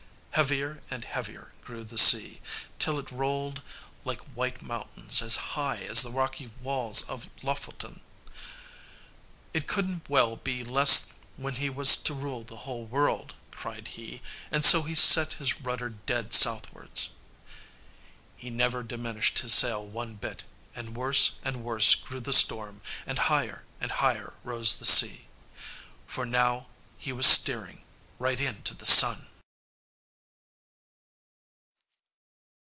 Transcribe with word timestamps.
Heavier 0.35 0.81
and 0.89 1.03
heavier 1.03 1.51
grew 1.61 1.83
the 1.83 1.97
sea, 1.97 2.41
till 2.79 2.97
it 2.97 3.11
rolled 3.11 3.61
like 4.05 4.21
white 4.33 4.61
mountains 4.61 5.21
as 5.21 5.35
high 5.35 5.81
as 5.83 6.01
the 6.01 6.09
rocky 6.09 6.49
walls 6.63 7.01
of 7.03 7.29
Lofoten. 7.43 8.01
It 9.53 9.67
couldn't 9.67 10.09
well 10.09 10.37
be 10.37 10.63
less 10.63 11.13
when 11.35 11.55
he 11.55 11.69
was 11.69 11.97
to 11.97 12.13
rule 12.13 12.43
the 12.43 12.55
whole 12.63 12.85
world, 12.85 13.35
cried 13.51 13.89
he. 13.89 14.21
And 14.51 14.63
so 14.63 14.83
he 14.83 14.95
set 14.95 15.33
his 15.33 15.61
rudder 15.61 15.89
dead 15.89 16.31
southwards. 16.33 17.09
He 18.35 18.49
never 18.49 18.83
diminished 18.83 19.39
his 19.39 19.53
sail 19.53 19.85
one 19.85 20.15
bit, 20.15 20.43
and 20.73 20.95
worse 20.95 21.39
and 21.43 21.57
worse 21.61 21.93
grew 21.93 22.21
the 22.21 22.33
storm, 22.33 22.81
and 23.05 23.19
higher 23.19 23.65
and 23.81 23.91
higher 23.91 24.33
rose 24.45 24.77
the 24.77 24.85
sea. 24.85 25.27
For 26.07 26.25
now 26.25 26.67
he 26.97 27.11
was 27.11 27.27
steering 27.27 27.83
right 28.17 28.39
into 28.39 28.73
the 28.73 28.85
sun. 28.87 29.27